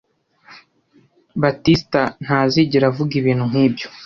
Batista 1.41 2.01
ntazigera 2.23 2.85
avuga 2.91 3.13
ibintu 3.21 3.43
nkibyo. 3.49 3.85